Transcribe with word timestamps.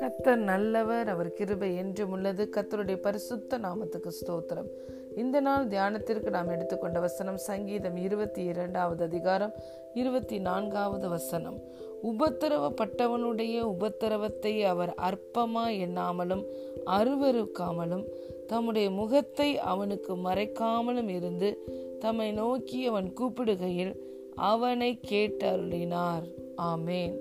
கத்தர் 0.00 0.36
நல்லவர் 0.36 1.08
அவர் 1.08 1.32
கிருபை 1.32 1.76
என்றும் 1.76 2.10
உள்ளது. 2.10 2.48
கத்தருடைய 2.56 2.96
பரிசுத்த 2.96 3.58
நாமத்துக்கு 3.58 4.10
ஸ்தோத்திரம். 4.10 4.68
இந்த 5.16 5.40
நாள் 5.40 5.66
தியானத்திற்கு 5.66 6.30
நாம் 6.30 6.48
எடுத்துக்கொண்ட 6.48 7.00
வசனம் 7.00 7.36
சங்கீதம் 7.36 7.96
இருபத்தி 7.96 8.44
இரண்டாவது 8.44 9.04
அதிகாரம் 9.04 9.52
இருபத்தி 9.94 10.38
நான்காவது 10.38 11.08
வசனம். 11.08 11.60
உபத்திரவப்பட்டவனுடைய 12.02 13.60
உபத்திரவத்தை 13.60 14.64
அவர் 14.64 14.94
அற்பமா 15.02 15.68
எண்ணாமலும் 15.68 16.44
அருவருக்காமலும் 16.86 18.04
தம்முடைய 18.46 18.90
முகத்தை 18.90 19.58
அவனுக்கு 19.58 20.16
மறைக்காமலும் 20.16 21.08
இருந்து 21.08 21.58
தம்மை 21.98 22.32
நோக்கி 22.32 22.86
அவன் 22.86 23.14
கூப்பிடுகையில் 23.20 24.10
அவனை 24.36 25.00
கேட்டருளினார் 25.10 26.26
amen 26.62 27.14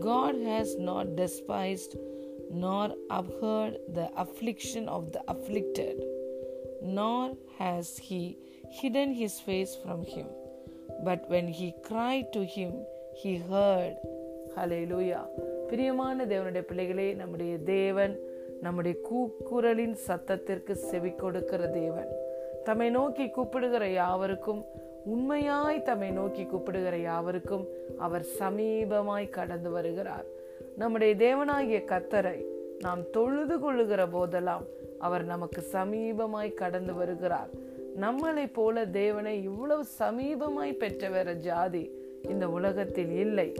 God 0.00 0.34
has 0.46 0.68
not 0.78 1.06
despised 1.06 1.92
nor 2.50 2.96
abhorred 3.08 3.76
the 3.94 4.10
affliction 4.16 4.86
of 4.86 5.10
the 5.10 5.22
afflicted, 5.26 5.96
nor 6.82 7.32
has 7.58 7.98
he 7.98 8.22
hidden 8.70 9.14
his 9.14 9.34
face 9.46 9.74
from 9.84 10.02
him. 10.04 10.26
But 11.04 11.24
when 11.28 11.50
he 11.50 11.68
cry 11.88 12.28
to 12.30 12.42
him 12.54 12.76
he 13.22 13.32
heard 13.50 13.98
hallelujah 14.86 15.20
பிரியமான 15.68 16.24
தேவனுடைய 16.24 16.60
பிள்ளைகளே 16.60 17.14
நம்முடைய 17.14 17.58
தேவன் 17.58 18.14
நம்முடைய 18.60 18.96
கூக்குரலின் 19.10 19.96
சத்தத்திற்கு 20.06 20.72
செவி 20.72 21.14
கொடுக்கிற 21.14 21.66
தேவன் 21.66 22.10
தம்மை 22.64 22.90
நோக்கி 22.90 23.28
கூப்பிடுகிற 23.28 23.88
யாவருக்கும் 23.88 24.62
உண்மையாய் 25.04 25.82
தம்மை 25.82 26.10
நோக்கி 26.10 26.46
கூப்பிடுகிற 26.46 26.96
யாவருக்கும் 26.96 27.68
அவர் 27.98 28.24
சமீபமாய் 28.38 29.28
கடந்து 29.28 29.70
வருகிறார். 29.70 30.26
நம்முடைய 30.76 31.14
தேவனாகிய 31.14 31.80
கத்தரை 31.84 32.44
நாம் 32.80 33.10
தொழுது 33.10 33.58
கொள்ளுகிற 33.58 34.06
போதெல்லாம் 34.06 34.64
அவர் 34.98 35.24
நமக்கு 35.24 35.64
சமீபமாய் 35.72 36.54
கடந்து 36.54 36.94
வருகிறார். 36.94 37.50
நம்மளை 38.00 38.52
போல 38.52 38.84
தேவனை 38.86 39.42
இவ்வளவு 39.42 39.84
சமீபமாய் 39.98 40.72
பெற்ற 40.72 41.08
வேற 41.08 41.32
ஜாதி 41.32 41.90
இந்த 42.22 42.48
உலகத்தில் 42.48 43.10
இல்லை. 43.10 43.56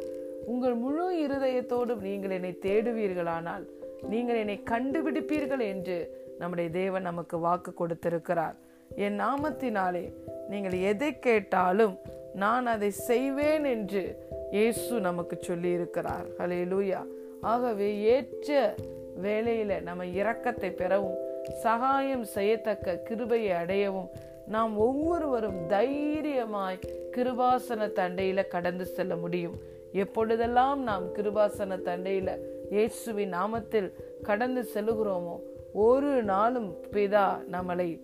உங்கள் 0.46 0.74
முழு 0.74 1.26
இருதயத்தோடும் 1.26 2.00
நீங்கள் 2.00 2.30
என்னை 2.30 2.58
தேடுவீர்களானால் 2.62 3.64
நீங்கள் 4.08 4.36
என்னை 4.36 4.62
கண்டுபிடிப்பீர்கள் 4.70 5.60
என்று 5.60 6.20
நம்முடைய 6.38 6.70
தேவன் 6.70 7.02
நமக்கு 7.02 7.38
வாக்கு 7.38 7.74
கொடுத்திருக்கிறார். 7.74 8.56
என் 8.96 9.20
நாமத்தினாலே 9.20 10.12
நீங்கள் 10.48 10.72
எதை 10.72 11.18
கேட்டாலும் 11.18 11.98
நான் 12.34 12.66
அதை 12.66 12.90
செய்வேன் 12.90 13.64
என்று 13.64 14.26
இயேசு 14.50 15.00
நமக்கு 15.00 15.36
சொல்லி 15.40 15.70
இருக்கிறார் 15.70 16.26
ஹலே 16.38 16.64
லூயா 16.64 17.06
ஆகவே 17.40 18.00
ஏற்ற 18.00 18.74
வேலையில 19.22 19.82
நம்ம 19.82 20.04
இரக்கத்தை 20.04 20.70
பெறவும் 20.70 21.16
சகாயம் 21.62 22.24
செய்யத்தக்க 22.24 22.96
கிருபையை 22.96 23.56
அடையவும் 23.56 24.08
நாம் 24.46 24.76
ஒவ்வொருவரும் 24.76 25.66
தைரியமாய் 25.68 26.78
கிருபாசன 27.12 27.88
தண்டையில 27.94 28.46
கடந்து 28.46 28.84
செல்ல 28.84 29.16
முடியும். 29.16 29.60
எப்பொழுதெல்லாம் 29.92 30.82
நாம் 30.82 31.14
கிருபாசன 31.14 31.78
தண்டையில 31.84 32.36
இயேசுவின் 32.70 33.32
நாமத்தில் 33.34 33.92
கடந்து 34.22 34.68
செல்லுகிறோமோ 34.74 35.38
ஒரு 35.72 36.22
நாளும் 36.22 36.74
பிதா 36.92 37.44
நம்மளை 37.52 38.00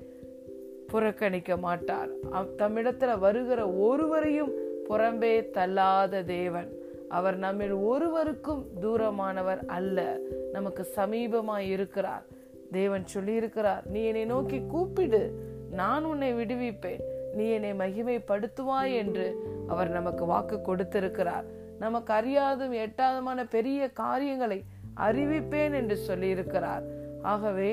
புறக்கணிக்க 0.89 1.57
மாட்டார். 1.57 2.09
தம்மிடத்துல 2.33 3.19
வருகிற 3.19 3.71
ஒருவரையும் 3.71 4.53
புறம்பே 4.89 5.51
தள்ளாத 5.51 6.23
தேவன். 6.23 6.69
அவர் 7.09 7.37
நம்மில் 7.37 7.73
ஒருவருக்கும் 7.73 8.67
தூரமானவர் 8.83 9.67
அல்ல. 9.67 10.17
நமக்கு 10.53 10.87
சமீபமாய் 10.97 11.69
இருக்கிறார். 11.69 12.25
தேவன் 12.73 13.05
சொல்லியிருக்கிறார் 13.15 13.85
நீ 13.85 14.05
என்னை 14.05 14.25
நோக்கி 14.25 14.63
கூப்பிடு. 14.69 15.23
நான் 15.71 16.05
உன்னை 16.05 16.35
விடுவிப்பேன். 16.35 17.01
நீ 17.35 17.49
என்னை 17.49 17.73
மகிமைப்படுத்துவாய் 17.73 18.95
என்று 18.95 19.27
அவர் 19.69 19.91
நமக்கு 19.91 20.25
வாக்கு 20.25 20.61
கொடுத்திருக்கிறார். 20.61 21.45
நமக்கு 21.79 22.13
அறியாதும் 22.13 22.73
எட்டாதமான 22.73 23.47
பெரிய 23.51 23.91
காரியங்களை 23.93 24.65
அறிவிப்பேன் 24.97 25.75
என்று 25.75 25.99
சொல்லியிருக்கிறார். 26.07 26.83
ஆகவே 27.23 27.71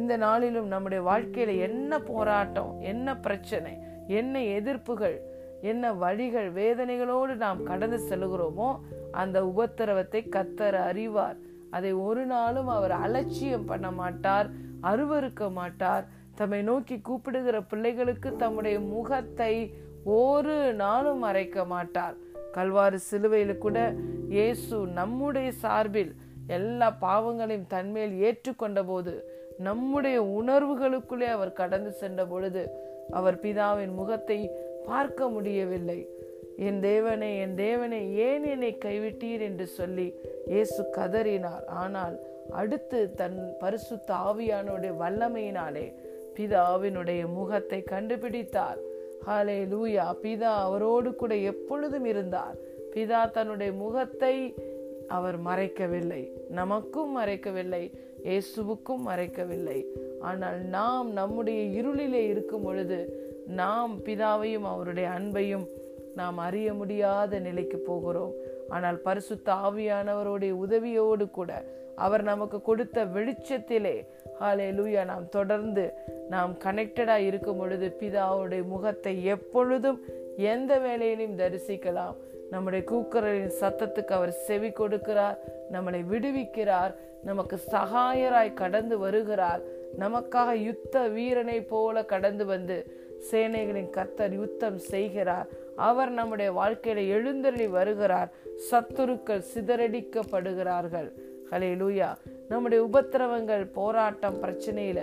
இந்த 0.00 0.12
நாளிலும் 0.16 0.68
நம்முடைய 0.72 1.00
வாழ்க்கையில 1.10 1.56
என்ன 1.68 1.98
போராட்டம் 2.10 2.72
என்ன 2.92 3.16
பிரச்சனை 3.26 3.72
என்ன 4.20 4.34
எதிர்ப்புகள் 4.58 5.16
என்ன 5.70 5.92
வழிகள் 6.02 6.48
வேதனைகளோடு 6.52 7.34
நாம் 7.44 7.60
கடந்து 7.62 7.98
செல்கிறோமோ 8.08 8.70
அந்த 9.12 9.38
உபத்திரவத்தை 9.50 10.20
கத்தர் 10.36 10.78
அறிவார். 10.88 11.38
அதை 11.70 11.92
ஒரு 12.06 12.22
நாளும் 12.26 12.70
அவர் 12.76 12.94
அலட்சியம் 13.04 13.68
பண்ண 13.70 13.88
மாட்டார் 13.90 14.48
அருவறுக்க 14.90 15.44
மாட்டார். 15.50 16.04
தம்மை 16.34 16.60
நோக்கி 16.62 16.96
கூப்பிடுகிற 17.00 17.56
பிள்ளைகளுக்கு 17.70 18.30
தம்முடைய 18.36 18.76
முகத்தை 18.94 19.54
ஒரு 20.18 20.56
நாளும் 20.82 21.22
மறைக்க 21.26 21.64
மாட்டார். 21.64 22.16
கல்வாறு 22.52 22.98
சிலுவையில் 23.08 23.62
கூட 23.64 23.78
இயேசு 24.34 24.76
நம்முடைய 24.98 25.48
சார்பில் 25.62 26.12
எல்லா 26.56 26.88
பாவங்களையும் 27.04 27.70
தன்மேல் 27.74 28.14
ஏற்றுக்கொண்ட 28.26 28.80
போது 28.84 29.12
நம்முடைய 29.58 30.22
உணர்வுகளுக்குள்ளே 30.22 31.28
அவர் 31.30 31.52
கடந்து 31.52 31.90
சென்ற 31.90 32.26
பொழுது 32.26 32.70
அவர் 33.10 33.34
பிதாவின் 33.34 33.94
முகத்தை 33.94 34.50
பார்க்க 34.86 35.28
முடியவில்லை. 35.28 36.08
என் 36.56 36.80
தேவனை 36.80 37.38
என் 37.38 37.54
தேவனை 37.54 38.16
ஏன் 38.16 38.44
என்னை 38.44 38.78
கைவிட்டீர் 38.84 39.40
என்று 39.40 39.66
சொல்லி 39.66 40.14
இயேசு 40.46 40.90
கதறினார். 40.96 41.64
ஆனால் 41.64 42.20
அடுத்து 42.50 43.14
தன் 43.14 43.56
பரிசுத்த 43.58 44.14
ஆவியானுடைய 44.14 44.92
வல்லமையினாலே 45.00 45.94
பிதாவினுடைய 46.36 47.32
முகத்தை 47.32 47.84
கண்டுபிடித்தார். 47.90 48.78
ஹாலே 49.26 49.58
லூயா 49.72 50.16
பிதா 50.22 50.52
அவரோடு 50.66 51.14
கூட 51.14 51.34
எப்பொழுதும் 51.34 52.04
இருந்தார். 52.04 52.56
பிதா 52.94 53.30
தன்னுடைய 53.30 53.72
முகத்தை 53.72 54.54
அவர் 55.08 55.42
மறைக்கவில்லை. 55.42 56.32
நமக்கும் 56.48 57.18
மறைக்கவில்லை. 57.18 57.94
இயேசுவுக்கும் 58.24 59.06
மறைக்கவில்லை. 59.08 59.78
ஆனால் 60.20 60.58
நாம் 60.76 61.12
நம்முடைய 61.12 61.60
இருளிலே 61.80 62.22
இருக்கும் 62.32 62.62
பொழுது 62.62 62.98
நாம் 63.60 63.94
பிதாவையும் 64.04 64.66
அவருடைய 64.72 65.08
அன்பையும் 65.08 65.66
நாம் 66.14 66.38
அறிய 66.38 66.74
முடியாத 66.74 67.38
நிலைக்கு 67.38 67.78
போகிறோம். 67.78 68.32
ஆனால் 68.68 68.98
பரிசுத்த 69.06 69.52
ஆவியானவருடைய 69.52 70.52
உதவியோடு 70.64 71.30
கூட 71.30 71.52
அவர் 72.04 72.22
நமக்கு 72.22 72.58
கொடுத்த 72.62 73.04
வெளிச்சத்திலே 73.04 73.96
ஹாலே 74.40 74.68
லூயா 74.78 75.02
நாம் 75.04 75.28
தொடர்ந்து 75.28 75.84
நாம் 76.28 76.52
கனெக்டடா 76.64 77.16
இருக்கும் 77.28 77.56
பொழுது 77.56 77.96
பிதாவுடைய 78.00 78.62
முகத்தை 78.64 79.24
எப்பொழுதும் 79.24 79.98
எந்த 80.36 80.78
வேலையிலும் 80.78 81.38
தரிசிக்கலாம். 81.38 82.16
நம்முடைய 82.52 82.84
கூக்கரின் 82.90 83.52
சத்தத்துக்கு 83.60 84.12
அவர் 84.18 84.32
செவி 84.46 84.68
கொடுக்கிறார் 84.68 85.36
நம்மளை 85.72 86.00
விடுவிக்கிறார் 86.12 86.94
நமக்கு 87.24 87.56
சகாயராய் 87.70 88.58
கடந்து 88.60 88.98
வருகிறார். 88.98 89.62
நமக்காக 89.98 90.50
யுத்த 90.52 91.08
வீரனை 91.08 91.60
போல 91.72 92.04
கடந்து 92.12 92.44
வந்து 92.46 92.76
சேனைகளின் 93.30 93.90
கர்த்தர் 93.90 94.32
யுத்தம் 94.32 94.78
செய்கிறார். 94.78 95.48
அவர் 95.76 96.10
நம்முடைய 96.10 96.52
வாழ்க்கையில 96.52 97.08
எழுந்தருளி 97.16 97.66
வருகிறார். 97.66 98.30
சத்துருக்கள் 98.70 99.48
சிதறடிக்கப்படுகிறார்கள். 99.54 101.08
ஹலே 101.50 101.70
லூயா 101.82 102.10
நம்முடைய 102.48 102.80
உபத்திரவங்கள் 102.84 103.64
போராட்டம் 103.72 104.38
பிரச்சனையில 104.42 105.00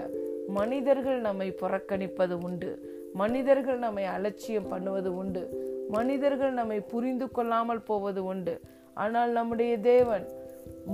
மனிதர்கள் 0.48 1.20
நம்மை 1.20 1.50
புறக்கணிப்பது 1.62 2.36
உண்டு. 2.44 2.72
மனிதர்கள் 3.14 3.78
நம்மை 3.78 4.06
அலட்சியம் 4.06 4.70
பண்ணுவது 4.70 5.12
உண்டு. 5.18 5.44
மனிதர்கள் 5.90 6.52
நம்மை 6.52 6.80
புரிந்து 6.92 7.28
கொள்ளாமல் 7.32 7.84
போவது 7.84 8.22
உண்டு. 8.24 8.56
ஆனால் 8.94 9.32
நம்முடைய 9.32 9.74
தேவன் 9.78 10.26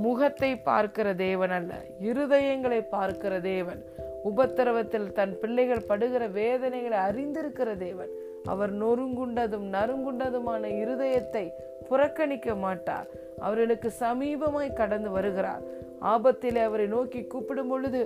முகத்தை 0.03 0.51
பார்க்கிற 0.69 1.07
தேவன் 1.27 1.53
அல்ல 1.57 1.74
இருதயங்களை 2.09 2.81
பார்க்கிற 2.89 3.33
தேவன். 3.39 3.81
உபத்திரவத்தில் 4.30 5.07
தன் 5.12 5.33
பிள்ளைகள் 5.42 5.88
படுகிற 5.88 6.24
வேதனைகளை 6.39 7.00
அறிந்திருக்கிற 7.07 7.71
தேவன். 7.77 8.12
அவர் 8.53 8.74
நொறுங்குண்டதும் 8.83 9.68
நறுங்குண்டதுமான 9.75 10.63
இருதயத்தை 10.83 11.45
புறக்கணிக்க 11.89 12.56
மாட்டார். 12.56 13.07
அவர்களுக்கு 13.39 13.89
சமீபமாய் 14.00 14.77
கடந்து 14.81 15.09
வருகிறார். 15.09 15.63
ஆபத்திலே 16.13 16.62
அவரை 16.63 16.88
நோக்கி 16.88 17.21
கூப்பிடும் 17.33 17.68
பொழுது 17.68 18.01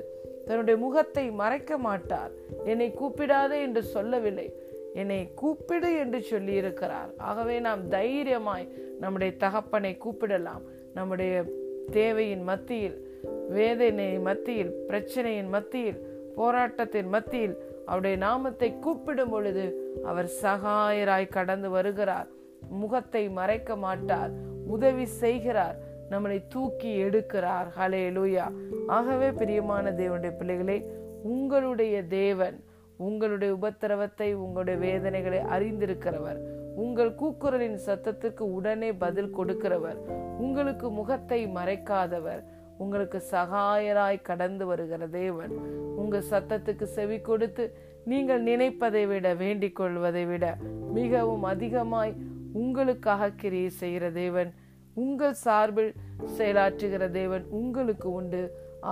தன்னுடைய 0.47 0.75
முகத்தை 0.85 1.25
மறைக்க 1.41 1.71
மாட்டார். 1.77 2.31
என்னை 2.71 2.89
கூப்பிடாதே 2.99 3.57
என்று 3.67 3.83
சொல்லவில்லை. 3.95 4.47
என்னை 4.93 5.33
கூப்பிடு 5.33 5.97
என்று 5.97 6.25
சொல்லியிருக்கிறார். 6.29 7.17
ஆகவே 7.17 7.59
நாம் 7.59 7.87
தைரியமாய் 7.89 8.67
நம்முடைய 8.99 9.35
தகப்பனை 9.37 9.97
கூப்பிடலாம். 10.05 10.61
நம்முடைய 10.93 11.43
தேவையின் 11.91 12.43
மத்தியில் 12.43 13.07
வேதனை 13.49 14.19
மத்தியில் 14.19 14.85
பிரச்சனையின் 14.87 15.49
மத்தியில் 15.49 16.07
போராட்டத்தின் 16.35 17.07
மத்தியில் 17.07 17.57
அவருடைய 17.85 18.17
நாமத்தை 18.17 18.79
கூப்பிடும் 18.79 19.29
பொழுது 19.29 19.93
அவர் 20.03 20.31
சகாயராய் 20.41 21.29
கடந்து 21.29 21.69
வருகிறார். 21.69 22.27
முகத்தை 22.69 23.29
மறைக்க 23.29 23.75
மாட்டார். 23.75 24.31
உதவி 24.67 25.05
செய்கிறார். 25.05 25.75
நம்மளை 26.11 26.41
தூக்கி 26.49 27.03
எடுக்கிறார். 27.03 27.67
ஹலே 27.79 28.11
லூயா 28.17 28.51
ஆகவே 28.87 29.31
பிரியமான 29.31 29.91
தேவனுடைய 29.91 30.37
பிள்ளைகளே 30.37 30.91
உங்களுடைய 31.23 32.03
தேவன் 32.03 32.63
உங்களுடைய 33.07 33.51
உபத்திரவத்தை 33.53 34.29
உங்களுடைய 34.45 34.77
வேதனைகளை 34.79 35.39
அறிந்திருக்கிறவர். 35.55 36.39
உங்கள் 36.75 37.11
கூக்குரலின் 37.21 37.79
சத்தத்துக்கு 37.85 38.43
உடனே 38.57 38.89
பதில் 39.03 39.35
கொடுக்கிறவர். 39.37 39.99
உங்களுக்கு 40.37 40.87
முகத்தை 40.89 41.39
மறைக்காதவர். 41.47 42.41
உங்களுக்கு 42.77 43.19
சகாயராய் 43.31 44.25
கடந்து 44.29 44.65
வருகிற 44.65 45.07
தேவன். 45.07 45.53
உங்க 46.01 46.17
சத்தத்துக்கு 46.31 46.85
செவி 46.97 47.17
கொடுத்து 47.21 47.63
நீங்கள் 48.05 48.41
நினைப்பதை 48.41 49.05
விட 49.05 49.27
வேண்டிக் 49.33 49.75
கொள்வதை 49.75 50.25
விட 50.25 50.45
மிகவும் 50.93 51.43
அதிகமாய் 51.43 52.13
உங்களுக்காக 52.53 53.31
கிரியை 53.41 53.69
செய்கிற 53.81 54.05
தேவன். 54.11 54.51
உங்கள் 54.93 55.35
சார்பில் 55.45 55.91
செயலாற்றுகிற 56.37 57.03
தேவன் 57.11 57.45
உங்களுக்கு 57.59 58.07
உண்டு. 58.11 58.41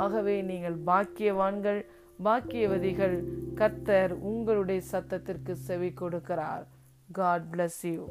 ஆகவே 0.03 0.35
நீங்கள் 0.41 0.77
பாக்கியவான்கள். 0.85 1.79
பாக்கியவதிகள் 2.23 3.17
கத்தர் 3.55 4.13
உங்களுடைய 4.29 4.81
சத்தத்திற்கு 4.91 5.53
செவி 5.67 5.89
கொடுக்கிறார். 6.01 6.63
God 7.11 7.45
bless 7.51 7.81
you 7.81 8.05